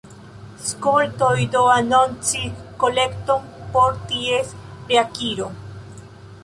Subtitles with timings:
[0.67, 4.57] Skoltoj do anoncis kolekton por ties
[4.93, 5.55] reakiro.